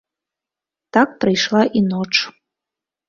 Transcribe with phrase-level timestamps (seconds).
[0.93, 2.15] Так прайшла і ноч.